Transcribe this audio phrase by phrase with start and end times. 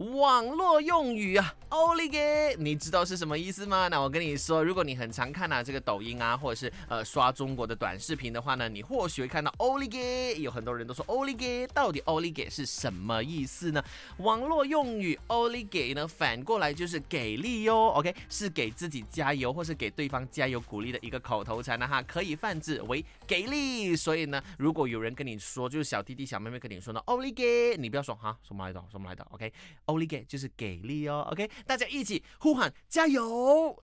[0.00, 1.54] 网络用语啊。
[1.70, 3.86] 欧利给，你知道是什么意思吗？
[3.86, 13.80] 那我跟你说，如果你很常看啊这个抖音啊，或者是呃刷中国的短视频的话呢，你或许会看到欧利给，有很多人都说欧利给，到底欧利给是什么意思呢？
[14.16, 23.94] 网络用语欧利给呢，反过来就是给力哟，OK，是给自己加油或是给对方加油鼓励的一个口头禅呢哈，可以泛指为给力。
[23.94, 29.52] 所以呢，如果有人跟你说，就是小弟弟小妹妹跟你说呢，欧利给，你不要说哈什么来的什么来的，OK，
[29.90, 31.50] 奥利给就是给力哦，OK。
[31.66, 33.76] 大家一起呼喊加油！